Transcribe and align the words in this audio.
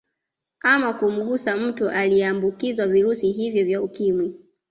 Ama 0.61 0.93
kumgusa 0.93 1.57
mtu 1.57 1.89
aliyeambukizwa 1.89 2.87
virusi 2.87 3.31
hivyo 3.31 3.65
vya 3.65 3.81
ukimwi 3.81 4.39